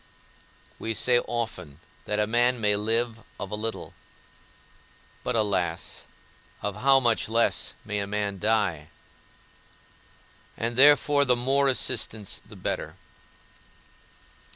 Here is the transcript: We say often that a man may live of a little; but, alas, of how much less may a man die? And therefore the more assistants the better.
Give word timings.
We 0.79 0.95
say 0.95 1.19
often 1.19 1.79
that 2.05 2.17
a 2.19 2.25
man 2.25 2.59
may 2.59 2.75
live 2.75 3.21
of 3.39 3.51
a 3.51 3.55
little; 3.55 3.93
but, 5.23 5.35
alas, 5.35 6.05
of 6.63 6.77
how 6.77 6.99
much 6.99 7.29
less 7.29 7.75
may 7.85 7.99
a 7.99 8.07
man 8.07 8.39
die? 8.39 8.87
And 10.57 10.75
therefore 10.75 11.23
the 11.23 11.35
more 11.35 11.67
assistants 11.67 12.41
the 12.43 12.55
better. 12.55 12.95